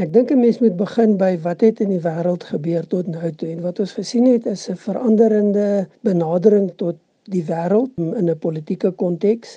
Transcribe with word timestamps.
En 0.00 0.06
ek 0.06 0.12
dink 0.12 0.30
'n 0.32 0.40
mens 0.40 0.58
moet 0.64 0.76
begin 0.76 1.10
by 1.20 1.34
wat 1.44 1.60
het 1.60 1.80
in 1.84 1.90
die 1.92 2.00
wêreld 2.00 2.44
gebeur 2.50 2.86
tot 2.92 3.08
nou 3.14 3.30
toe 3.40 3.48
en 3.54 3.58
wat 3.64 3.80
ons 3.84 3.90
gesien 3.98 4.28
het 4.32 4.46
is 4.52 4.62
'n 4.72 4.78
veranderende 4.84 5.66
benadering 6.08 6.70
tot 6.82 6.96
die 7.34 7.42
wêreld 7.50 7.90
in 8.20 8.30
'n 8.30 8.38
politieke 8.46 8.90
konteks 9.02 9.50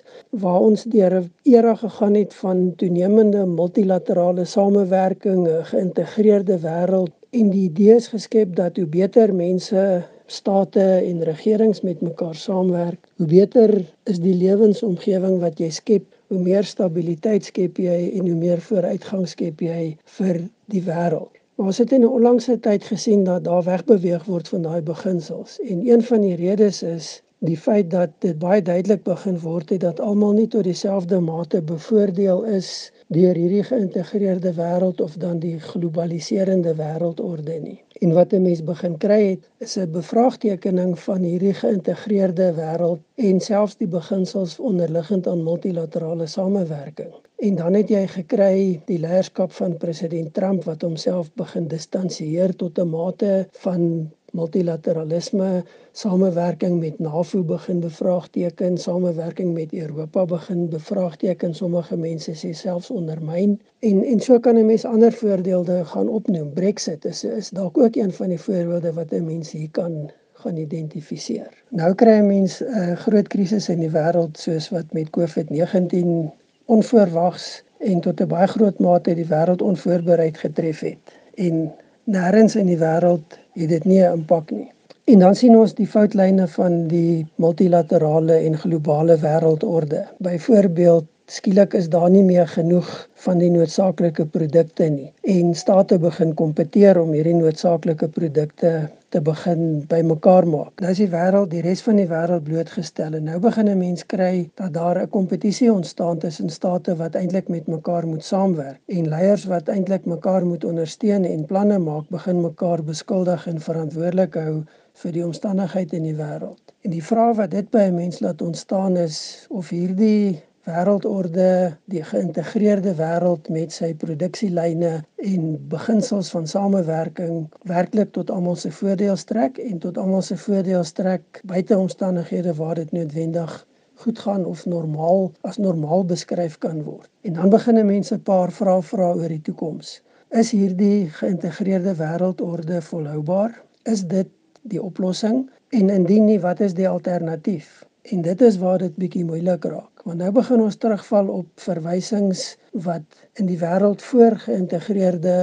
waar 0.44 0.60
ons 0.70 0.84
deur 0.84 1.14
'n 1.22 1.32
era 1.44 1.76
gegaan 1.76 2.16
het 2.22 2.34
van 2.34 2.74
toenemende 2.76 3.46
multilaterale 3.46 4.46
samewerking, 4.46 5.48
'n 5.48 5.64
geïntegreerde 5.72 6.58
wêreld 6.68 7.14
en 7.30 7.50
die 7.50 7.64
idee 7.72 7.96
is 7.96 8.08
geskep 8.08 8.56
dat 8.56 8.76
hoe 8.76 8.86
beter 8.86 9.34
mense 9.34 10.04
state 10.26 10.86
en 11.10 11.24
regerings 11.24 11.82
met 11.82 12.02
mekaar 12.02 12.36
saamwerk, 12.36 13.08
hoe 13.18 13.28
beter 13.28 13.70
is 14.04 14.20
die 14.20 14.36
lewensomgewing 14.36 15.40
wat 15.40 15.60
jy 15.60 15.70
skep, 15.70 16.04
hoe 16.34 16.42
meer 16.42 16.66
stabiliteit 16.66 17.46
skep 17.46 17.78
jy 17.78 17.98
en 18.18 18.28
hoe 18.28 18.38
meer 18.40 18.62
vooruitgang 18.68 19.28
skep 19.30 19.62
jy 19.62 19.82
vir 20.18 20.42
die 20.74 20.82
wêreld. 20.88 21.30
Maar 21.56 21.70
ons 21.70 21.82
het 21.84 21.92
in 21.94 22.02
'n 22.02 22.16
onlangse 22.18 22.56
tyd 22.60 22.84
gesien 22.90 23.24
dat 23.24 23.44
daar 23.44 23.64
wegbeweeg 23.64 24.26
word 24.26 24.48
van 24.48 24.62
daai 24.62 24.82
beginsels 24.82 25.60
en 25.62 25.86
een 25.90 26.04
van 26.04 26.22
die 26.22 26.36
redes 26.36 26.84
is 26.84 27.22
die 27.44 27.58
feit 27.58 27.92
dat 27.92 28.10
dit 28.20 28.40
baie 28.40 28.62
duidelik 28.62 29.04
begin 29.04 29.40
word 29.40 29.70
het 29.70 29.82
dat 29.82 30.00
almal 30.00 30.32
nie 30.32 30.48
tot 30.48 30.64
dieselfde 30.64 31.20
mate 31.20 31.62
bevoordeel 31.62 32.44
is 32.44 32.92
deur 33.16 33.38
hierdie 33.38 33.64
geïntegreerde 33.64 34.52
wêreld 34.58 35.02
of 35.02 35.16
dan 35.22 35.40
die 35.40 35.60
globaliserende 35.60 36.74
wêreldorde 36.80 37.58
nie. 37.62 37.80
En 38.04 38.14
wat 38.18 38.34
'n 38.34 38.42
mens 38.42 38.64
begin 38.64 38.98
kry 38.98 39.22
het, 39.30 39.50
is 39.58 39.78
'n 39.78 39.92
bevraagtekening 39.92 41.00
van 41.00 41.22
hierdie 41.24 41.54
geïntegreerde 41.54 42.54
wêreld 42.60 43.02
en 43.16 43.40
selfs 43.40 43.78
die 43.78 43.88
beginsels 43.88 44.60
onderliggend 44.60 45.28
aan 45.28 45.44
multilaterale 45.44 46.28
samewerking. 46.28 47.14
En 47.38 47.56
dan 47.56 47.74
het 47.74 47.90
jy 47.90 48.08
gekry 48.08 48.82
die 48.86 49.00
leierskap 49.00 49.52
van 49.52 49.78
president 49.78 50.34
Trump 50.34 50.64
wat 50.64 50.82
homself 50.82 51.34
begin 51.34 51.68
distansieer 51.68 52.56
tot 52.56 52.80
'n 52.80 52.90
mate 52.90 53.48
van 53.52 54.12
multilateralisme, 54.34 55.64
samewerking 55.92 56.80
met 56.80 57.00
NAVO 57.00 57.44
begin 57.44 57.80
bevraagteken, 57.80 58.78
samewerking 58.78 59.54
met 59.54 59.74
Europa 59.74 60.26
begin 60.26 60.70
bevraagteken, 60.70 61.54
sommige 61.54 61.98
mense 61.98 62.34
sê 62.34 62.52
selfs 62.58 62.90
ondermyn. 62.90 63.60
En 63.80 64.04
en 64.04 64.20
so 64.20 64.40
kan 64.40 64.58
'n 64.58 64.66
mens 64.66 64.86
ander 64.86 65.14
voorbeelde 65.14 65.86
gaan 65.86 66.10
opnoem. 66.10 66.54
Brexit 66.54 67.06
is 67.06 67.24
is 67.24 67.50
dalk 67.50 67.78
ook 67.78 67.96
een 67.96 68.14
van 68.14 68.30
die 68.30 68.40
voorbeelde 68.40 68.94
wat 68.94 69.12
'n 69.12 69.26
mens 69.26 69.52
hier 69.52 69.70
kan 69.72 70.12
gaan 70.34 70.58
identifiseer. 70.58 71.64
Nou 71.70 71.94
kry 71.96 72.18
'n 72.20 72.28
mens 72.28 72.62
'n 72.62 72.66
uh, 72.66 72.98
groot 73.06 73.28
krisis 73.28 73.70
in 73.70 73.80
die 73.80 73.92
wêreld 73.92 74.38
soos 74.38 74.70
wat 74.70 74.94
met 74.94 75.10
COVID-19 75.10 76.32
onvoorwags 76.66 77.64
en 77.78 78.00
tot 78.00 78.22
'n 78.22 78.28
baie 78.28 78.48
groot 78.48 78.80
mate 78.80 79.16
die 79.16 79.28
wêreld 79.28 79.62
onvoorbereid 79.62 80.38
getref 80.38 80.80
het. 80.80 81.06
En 81.36 81.72
nêrens 82.04 82.56
in 82.56 82.66
die 82.66 82.78
wêreld 82.78 83.43
het 83.54 83.70
dit 83.70 83.86
nie 83.86 84.02
'n 84.02 84.14
impak 84.14 84.52
nie. 84.52 84.72
En 85.04 85.20
dan 85.20 85.36
sien 85.36 85.58
ons 85.60 85.74
die 85.76 85.88
foutlyne 85.88 86.48
van 86.48 86.88
die 86.88 87.26
multilaterale 87.36 88.34
en 88.34 88.58
globale 88.58 89.18
wêreldorde. 89.20 90.06
Byvoorbeeld, 90.18 91.06
skielik 91.32 91.74
is 91.74 91.90
daar 91.90 92.10
nie 92.10 92.24
meer 92.24 92.48
genoeg 92.48 92.88
van 93.26 93.40
die 93.40 93.50
noodsaaklike 93.52 94.26
produkte 94.26 94.90
nie 94.90 95.12
en 95.36 95.54
state 95.56 95.98
begin 96.00 96.34
kompeteer 96.36 97.00
om 97.00 97.14
hierdie 97.16 97.36
noodsaaklike 97.38 98.10
produkte 98.12 98.74
te 99.14 99.22
begin 99.22 99.86
bymekaar 99.88 100.48
maak. 100.50 100.82
Nou 100.82 100.92
is 100.92 101.00
die 101.00 101.10
wêreld, 101.12 101.52
die 101.54 101.62
res 101.62 101.84
van 101.86 102.00
die 102.02 102.08
wêreld 102.10 102.44
blootgestel 102.48 103.16
en 103.20 103.28
nou 103.30 103.40
begin 103.40 103.70
'n 103.70 103.80
mens 103.80 104.06
kry 104.14 104.50
dat 104.60 104.74
daar 104.74 105.00
'n 105.02 105.10
kompetisie 105.10 105.72
ontstaan 105.72 106.20
tussen 106.20 106.50
state 106.50 106.96
wat 106.96 107.16
eintlik 107.16 107.48
met 107.48 107.68
mekaar 107.68 108.08
moet 108.08 108.24
saamwerk 108.24 108.80
en 108.88 109.10
leiers 109.10 109.46
wat 109.46 109.70
eintlik 109.70 110.06
mekaar 110.06 110.46
moet 110.46 110.66
ondersteun 110.66 111.26
en 111.26 111.46
planne 111.46 111.80
maak, 111.80 112.10
begin 112.10 112.42
mekaar 112.42 112.84
beskuldig 112.84 113.48
en 113.48 113.60
verantwoordelik 113.62 114.34
hou 114.34 114.64
vir 114.94 115.12
die 115.12 115.26
omstandigheid 115.26 115.94
in 115.94 116.04
die 116.04 116.16
wêreld. 116.16 116.74
En 116.82 116.92
die 116.92 117.04
vraag 117.04 117.36
wat 117.36 117.52
dit 117.52 117.70
by 117.70 117.86
'n 117.88 117.96
mens 117.96 118.20
laat 118.20 118.42
ontstaan 118.42 118.98
is 118.98 119.46
of 119.50 119.70
hierdie 119.70 120.42
wêreldorde, 120.64 121.78
die 121.92 122.04
geïntegreerde 122.04 122.94
wêreld 122.96 123.50
met 123.52 123.74
sy 123.76 123.92
produksielyne 124.00 124.94
en 125.34 125.44
beginsels 125.72 126.30
van 126.32 126.48
samewerking 126.48 127.50
werklik 127.68 128.14
tot 128.16 128.32
almal 128.32 128.56
se 128.56 128.72
voordeel 128.72 129.20
strek 129.20 129.60
en 129.60 129.82
tot 129.84 129.98
almal 129.98 130.24
se 130.24 130.38
voordeel 130.38 130.84
strek 130.88 131.42
buite 131.44 131.78
omstandighede 131.78 132.56
waar 132.56 132.80
dit 132.80 132.92
noodwendig 132.92 133.58
goed 134.04 134.20
gaan 134.20 134.46
of 134.46 134.66
normaal 134.66 135.32
as 135.42 135.58
normaal 135.58 136.06
beskryf 136.06 136.58
kan 136.58 136.82
word. 136.84 137.10
En 137.22 137.34
dan 137.34 137.50
begin 137.50 137.86
mense 137.86 138.16
'n 138.16 138.24
paar 138.24 138.52
vrae 138.52 138.82
vra 138.82 139.14
oor 139.14 139.28
die 139.28 139.42
toekoms. 139.42 140.02
Is 140.30 140.52
hierdie 140.52 141.10
geïntegreerde 141.10 141.96
wêreldorde 141.96 142.82
volhoubaar? 142.82 143.62
Is 143.84 144.08
dit 144.08 144.28
die 144.62 144.82
oplossing? 144.82 145.50
En 145.70 145.90
indien 145.90 146.26
nie, 146.26 146.40
wat 146.40 146.60
is 146.60 146.74
die 146.74 146.90
alternatief? 146.90 147.84
En 148.12 148.22
dit 148.22 148.42
is 148.42 148.58
waar 148.60 148.82
dit 148.82 148.96
bietjie 149.00 149.24
moeilik 149.26 149.64
raak. 149.64 150.02
Want 150.04 150.18
nou 150.20 150.32
begin 150.36 150.62
ons 150.62 150.76
terugval 150.76 151.30
op 151.32 151.62
verwysings 151.66 152.42
wat 152.86 153.22
in 153.40 153.48
die 153.48 153.56
wêreld 153.62 154.04
voor 154.04 154.36
geïntegreerde 154.42 155.36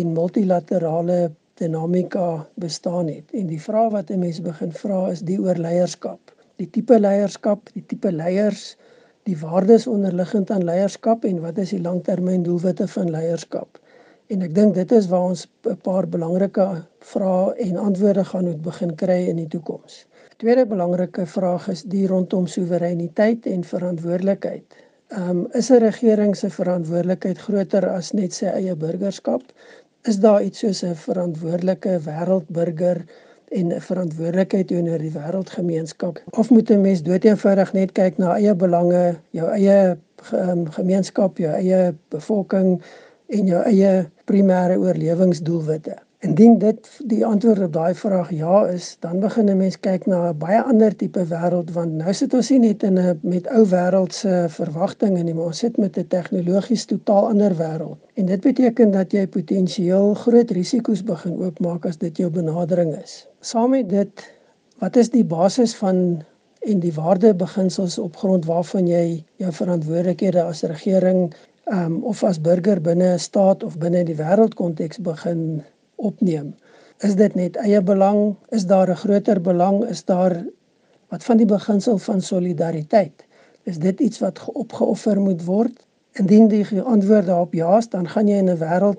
en 0.00 0.16
multilaterale 0.16 1.18
dinamika 1.62 2.48
bestaan 2.54 3.06
het. 3.06 3.30
En 3.30 3.46
die 3.46 3.60
vraag 3.62 3.92
wat 3.94 4.10
'n 4.10 4.18
mens 4.18 4.40
begin 4.42 4.72
vra 4.72 4.98
is 5.12 5.22
die 5.30 5.38
oor 5.38 5.54
leierskap. 5.54 6.34
Die 6.56 6.70
tipe 6.70 6.98
leierskap, 6.98 7.70
die 7.72 7.84
tipe 7.86 8.12
leiers, 8.12 8.76
die 9.22 9.38
waardes 9.38 9.86
onderliggend 9.86 10.50
aan 10.50 10.64
leierskap 10.64 11.24
en 11.24 11.40
wat 11.40 11.58
is 11.58 11.70
die 11.70 11.82
langtermyndoelwitte 11.82 12.88
van 12.88 13.10
leierskap? 13.10 13.78
En 14.26 14.42
ek 14.42 14.54
dink 14.54 14.74
dit 14.74 14.92
is 14.92 15.06
waar 15.06 15.30
ons 15.30 15.46
'n 15.70 15.76
paar 15.76 16.08
belangrike 16.08 16.84
vrae 16.98 17.54
en 17.54 17.76
antwoorde 17.76 18.24
gaan 18.24 18.44
moet 18.44 18.62
begin 18.62 18.94
kry 18.94 19.28
in 19.28 19.36
die 19.36 19.48
toekoms. 19.48 20.06
Tweede 20.38 20.66
belangrike 20.70 21.24
vraag 21.26 21.64
is 21.72 21.80
die 21.92 22.04
rondom 22.06 22.44
soewereiniteit 22.46 23.46
en 23.50 23.64
verantwoordelikheid. 23.66 24.76
Ehm 25.10 25.30
um, 25.30 25.40
is 25.60 25.70
'n 25.74 25.80
regering 25.82 26.36
se 26.36 26.50
verantwoordelikheid 26.58 27.40
groter 27.46 27.88
as 27.88 28.12
net 28.12 28.36
sy 28.36 28.46
eie 28.46 28.76
burgerskap? 28.84 29.42
Is 30.12 30.20
daar 30.26 30.42
iets 30.42 30.62
soos 30.62 30.84
'n 30.84 30.94
verantwoordelike 30.94 31.98
wêreldburger 32.06 33.02
en 33.48 33.74
'n 33.74 33.80
verantwoordelikheid 33.90 34.70
teenoor 34.70 35.02
die 35.08 35.12
wêreldgemeenskap? 35.18 36.22
Of 36.30 36.50
moet 36.50 36.70
'n 36.70 36.80
mens 36.86 37.02
doeteenvoudig 37.02 37.72
net 37.72 37.92
kyk 37.92 38.18
na 38.18 38.36
eie 38.38 38.54
belange, 38.54 39.16
jou 39.30 39.50
eie 39.50 39.98
um, 40.32 40.66
gemeenskap, 40.70 41.38
jou 41.38 41.52
eie 41.52 41.94
bevolking 42.14 42.82
en 43.26 43.46
jou 43.46 43.62
eie 43.62 44.06
primêre 44.24 44.78
oorlewingsdoelwitte? 44.78 45.98
Indien 46.26 46.56
dit 46.58 46.88
die 47.06 47.20
antwoord 47.26 47.60
op 47.62 47.72
daai 47.72 47.94
vraag 47.94 48.30
ja 48.34 48.60
is, 48.66 48.86
dan 49.04 49.20
begin 49.22 49.50
'n 49.50 49.56
mens 49.56 49.76
kyk 49.86 50.06
na 50.06 50.30
'n 50.30 50.38
baie 50.38 50.62
ander 50.62 50.96
tipe 51.02 51.22
wêreld 51.32 51.70
want 51.76 51.92
nou 51.92 52.12
sit 52.20 52.34
ons 52.34 52.50
nie 52.50 52.58
net 52.58 52.82
in 52.82 52.98
'n 52.98 53.20
met 53.22 53.46
ou 53.58 53.62
wêreldse 53.74 54.32
verwagtinge 54.54 55.22
nie, 55.22 55.34
maar 55.34 55.52
ons 55.52 55.58
sit 55.58 55.76
met 55.76 55.98
'n 55.98 56.08
tegnologies 56.16 56.84
totaal 56.84 57.28
ander 57.28 57.54
wêreld. 57.60 57.98
En 58.14 58.26
dit 58.26 58.40
beteken 58.40 58.90
dat 58.90 59.12
jy 59.12 59.26
potensieel 59.26 60.14
groot 60.14 60.50
risiko's 60.50 61.04
begin 61.04 61.38
oopmaak 61.38 61.86
as 61.86 61.98
dit 61.98 62.16
jou 62.16 62.30
benadering 62.30 62.96
is. 63.02 63.28
Saam 63.40 63.70
met 63.70 63.88
dit, 63.88 64.26
wat 64.78 64.96
is 64.96 65.10
die 65.10 65.24
basis 65.24 65.76
van 65.76 66.22
en 66.60 66.80
die 66.80 66.94
waardebeginsels 66.94 67.98
op 67.98 68.16
grond 68.16 68.44
waarvan 68.44 68.86
jy 68.86 69.24
jou 69.36 69.52
verantwoordelikhede 69.52 70.42
as 70.42 70.62
regering 70.62 71.34
um, 71.72 72.04
of 72.04 72.24
as 72.24 72.40
burger 72.40 72.80
binne 72.80 73.14
'n 73.14 73.18
staat 73.18 73.62
of 73.62 73.78
binne 73.78 74.04
die 74.04 74.16
wêreldkonteks 74.16 74.98
begin 74.98 75.62
opneem. 75.98 76.54
Is 77.06 77.14
dit 77.18 77.34
net 77.38 77.56
eie 77.62 77.80
belang? 77.82 78.36
Is 78.54 78.66
daar 78.66 78.90
'n 78.90 79.02
groter 79.02 79.40
belang? 79.40 79.84
Is 79.84 80.04
daar 80.04 80.44
wat 81.08 81.24
van 81.24 81.36
die 81.36 81.46
beginsel 81.46 81.98
van 81.98 82.20
solidariteit? 82.20 83.24
Is 83.62 83.78
dit 83.78 84.00
iets 84.00 84.18
wat 84.18 84.40
opgeoffer 84.52 85.20
moet 85.20 85.44
word? 85.44 85.86
Indien 86.12 86.48
die 86.48 86.80
antwoord 86.80 87.26
daarop 87.26 87.54
ja 87.54 87.76
is, 87.78 87.88
dan 87.88 88.08
gaan 88.08 88.28
jy 88.28 88.36
in 88.36 88.50
'n 88.50 88.58
wêreld 88.58 88.98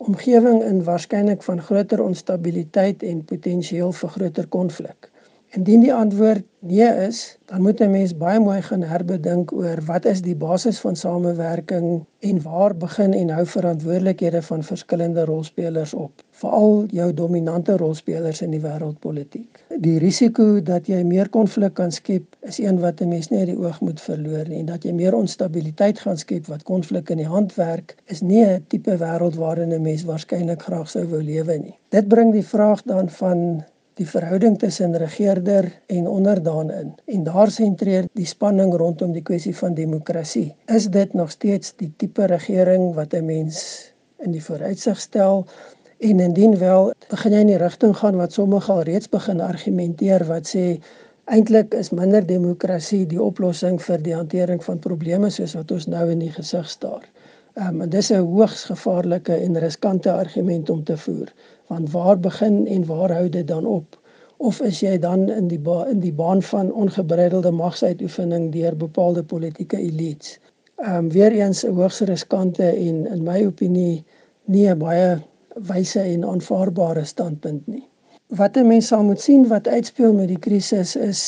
omgewing 0.00 0.62
in 0.62 0.84
waarskynlik 0.84 1.42
van 1.42 1.62
groter 1.62 2.02
onstabiliteit 2.02 3.02
en 3.02 3.24
potensieel 3.24 3.92
vir 3.92 4.08
groter 4.08 4.46
konflik. 4.46 5.09
Indien 5.50 5.80
die 5.82 5.90
antwoord 5.90 6.44
nee 6.62 6.88
is, 7.04 7.20
dan 7.50 7.62
moet 7.62 7.80
'n 7.82 7.90
mens 7.90 8.12
baie 8.16 8.40
mooi 8.40 8.60
gaan 8.62 8.82
herbedink 8.82 9.52
oor 9.52 9.80
wat 9.86 10.04
is 10.04 10.20
die 10.22 10.34
basis 10.36 10.78
van 10.80 10.96
samewerking 10.96 12.04
en 12.28 12.42
waar 12.42 12.76
begin 12.76 13.12
en 13.12 13.32
hou 13.34 13.46
verantwoordelikhede 13.46 14.42
van 14.42 14.62
verskillende 14.62 15.24
rolspelers 15.24 15.94
op, 15.94 16.22
veral 16.30 16.84
jou 16.98 17.08
dominante 17.14 17.76
rolspelers 17.76 18.42
in 18.46 18.54
die 18.54 18.60
wêreldpolitiek. 18.60 19.64
Die 19.88 19.98
risiko 19.98 20.60
dat 20.60 20.86
jy 20.86 21.02
meer 21.02 21.28
konflik 21.28 21.74
kan 21.74 21.90
skep, 21.90 22.36
is 22.46 22.58
een 22.58 22.78
wat 22.78 23.00
'n 23.00 23.08
mens 23.08 23.28
nie 23.30 23.38
uit 23.38 23.50
die 23.50 23.58
oog 23.58 23.80
moet 23.80 24.00
verloor 24.00 24.48
nie 24.48 24.60
en 24.60 24.66
dat 24.66 24.84
jy 24.84 24.92
meer 24.92 25.14
onstabiliteit 25.14 25.98
gaan 25.98 26.18
skep 26.18 26.46
wat 26.46 26.62
konflik 26.62 27.10
in 27.10 27.24
die 27.24 27.32
hand 27.34 27.54
werk, 27.54 27.96
is 28.06 28.20
nie 28.20 28.44
'n 28.44 28.64
tipe 28.68 28.96
wêreld 28.96 29.34
waarin 29.34 29.74
'n 29.74 29.82
mens 29.82 30.04
waarskynlik 30.04 30.62
graag 30.62 30.88
sou 30.88 31.04
wou 31.08 31.22
lewe 31.22 31.58
nie. 31.58 31.78
Dit 31.88 32.08
bring 32.08 32.32
die 32.32 32.46
vraag 32.46 32.82
dan 32.82 33.08
van 33.08 33.64
die 34.00 34.08
verhouding 34.08 34.56
tussen 34.58 34.96
regerder 34.96 35.66
en 35.92 36.06
onderdaan 36.08 36.70
in. 36.72 36.92
En 37.04 37.24
daar 37.26 37.50
sentreer 37.52 38.06
die 38.16 38.28
spanning 38.28 38.72
rondom 38.72 39.12
die 39.12 39.24
kwessie 39.24 39.52
van 39.56 39.76
demokrasie. 39.76 40.54
Is 40.72 40.88
dit 40.88 41.12
nog 41.14 41.34
steeds 41.34 41.74
die 41.76 41.90
tipe 42.00 42.24
regering 42.32 42.94
wat 42.96 43.12
'n 43.14 43.26
mens 43.26 43.58
in 44.24 44.32
die 44.32 44.44
vooruitsig 44.44 45.00
stel 45.00 45.46
en 45.98 46.20
indien 46.20 46.56
wel 46.58 46.92
begin 47.10 47.32
jy 47.32 47.40
in 47.40 47.52
die 47.52 47.60
rigting 47.60 47.96
gaan 47.96 48.16
wat 48.16 48.32
sommige 48.32 48.72
al 48.72 48.82
reeds 48.82 49.08
begin 49.08 49.40
argumenteer 49.40 50.24
wat 50.26 50.48
sê 50.48 50.80
eintlik 51.24 51.74
is 51.74 51.90
minder 51.90 52.26
demokrasie 52.26 53.06
die 53.06 53.22
oplossing 53.22 53.82
vir 53.82 54.02
die 54.02 54.14
hantering 54.14 54.64
van 54.64 54.78
probleme 54.78 55.30
soos 55.30 55.54
wat 55.54 55.70
ons 55.70 55.86
nou 55.86 56.10
in 56.10 56.18
die 56.18 56.32
gesig 56.32 56.68
staar. 56.68 57.04
Um, 57.54 57.82
en 57.82 57.90
dis 57.90 58.10
'n 58.10 58.24
hoogs 58.24 58.64
gevaarlike 58.64 59.34
en 59.34 59.58
riskante 59.58 60.12
argument 60.12 60.70
om 60.70 60.84
te 60.84 60.96
voer 60.96 61.28
want 61.70 61.90
waar 61.94 62.18
begin 62.18 62.66
en 62.66 62.86
waar 62.86 63.12
hou 63.14 63.28
dit 63.28 63.46
dan 63.48 63.66
op? 63.66 63.98
Of 64.36 64.60
is 64.66 64.80
jy 64.80 64.98
dan 64.98 65.28
in 65.28 65.48
die 65.48 65.60
in 65.90 66.00
die 66.00 66.12
baan 66.12 66.42
van 66.42 66.72
ongebreidelde 66.72 67.50
magsuitoefening 67.50 68.52
deur 68.52 68.76
bepaalde 68.76 69.22
politieke 69.22 69.76
elites? 69.76 70.38
Ehm 70.80 70.96
um, 70.96 71.10
weer 71.16 71.32
eens 71.32 71.62
'n 71.66 71.74
hoogs 71.76 72.00
riskante 72.00 72.64
en 72.64 73.06
in 73.06 73.22
my 73.22 73.44
opinie 73.46 74.04
nie 74.44 74.66
'n 74.68 74.78
baie 74.78 75.18
wyse 75.70 76.00
en 76.00 76.24
aanvaarbare 76.24 77.04
standpunt 77.04 77.66
nie. 77.66 77.86
Wat 78.26 78.56
'n 78.56 78.66
mens 78.66 78.86
sal 78.86 79.02
moet 79.04 79.20
sien 79.20 79.48
wat 79.48 79.68
uitspeel 79.68 80.12
met 80.12 80.28
die 80.28 80.38
krisis 80.38 80.96
is 80.96 81.22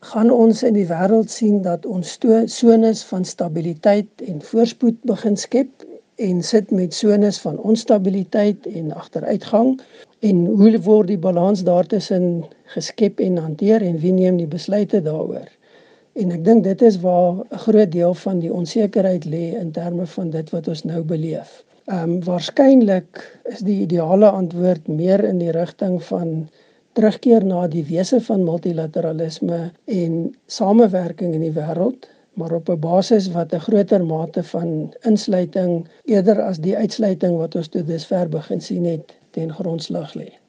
gaan 0.00 0.30
ons 0.30 0.62
in 0.62 0.74
die 0.74 0.86
wêreld 0.86 1.30
sien 1.30 1.62
dat 1.62 1.86
ons 1.86 2.18
sones 2.44 3.04
van 3.04 3.24
stabiliteit 3.24 4.08
en 4.26 4.42
voorspoed 4.42 5.00
begin 5.02 5.36
skep 5.36 5.70
en 6.16 6.42
sit 6.42 6.70
met 6.70 6.94
sones 6.94 7.38
van 7.40 7.58
onstabiliteit 7.58 8.66
en 8.66 8.92
agteruitgang. 8.94 9.80
En 10.18 10.44
hoe 10.46 10.80
word 10.80 11.12
die 11.12 11.18
balans 11.18 11.62
daartussen 11.64 12.44
geskep 12.64 13.20
en 13.20 13.36
hanteer 13.36 13.82
en 13.82 13.98
wie 14.00 14.12
neem 14.12 14.36
die 14.36 14.48
besluite 14.48 15.02
daaroor? 15.02 15.48
En 16.16 16.32
ek 16.32 16.44
dink 16.44 16.64
dit 16.64 16.82
is 16.82 16.96
waar 17.00 17.44
'n 17.44 17.62
groot 17.66 17.92
deel 17.92 18.14
van 18.14 18.38
die 18.40 18.52
onsekerheid 18.52 19.24
lê 19.24 19.52
in 19.60 19.70
terme 19.70 20.06
van 20.06 20.30
dit 20.30 20.50
wat 20.50 20.68
ons 20.68 20.84
nou 20.84 21.02
beleef. 21.02 21.64
Ehm 21.86 22.10
um, 22.10 22.24
waarskynlik 22.24 23.40
is 23.44 23.60
die 23.60 23.80
ideale 23.80 24.30
antwoord 24.30 24.88
meer 24.88 25.24
in 25.24 25.38
die 25.38 25.50
rigting 25.50 26.02
van 26.04 26.48
terugkeer 26.92 27.44
na 27.44 27.66
die 27.68 27.84
wese 27.84 28.20
van 28.20 28.44
multilateralisme 28.44 29.70
en 29.84 30.34
samewerking 30.46 31.34
in 31.34 31.44
die 31.44 31.52
wêreld, 31.52 32.08
maar 32.36 32.52
op 32.52 32.68
'n 32.68 32.78
basis 32.78 33.28
wat 33.32 33.52
'n 33.52 33.64
groter 33.66 34.04
mate 34.04 34.42
van 34.42 34.94
insluiting 35.00 35.88
eerder 36.04 36.42
as 36.42 36.58
die 36.58 36.76
uitsluiting 36.76 37.36
wat 37.36 37.54
ons 37.54 37.68
tot 37.68 37.86
dusver 37.86 38.28
begin 38.28 38.60
sien 38.60 38.84
het 38.84 39.16
ten 39.30 39.52
grondslag 39.52 40.14
lê. 40.14 40.36